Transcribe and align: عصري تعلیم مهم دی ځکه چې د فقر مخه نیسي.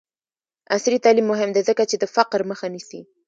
عصري 0.75 0.97
تعلیم 1.05 1.25
مهم 1.31 1.49
دی 1.55 1.61
ځکه 1.69 1.83
چې 1.89 1.95
د 1.99 2.03
فقر 2.15 2.39
مخه 2.51 2.67
نیسي. 2.73 3.01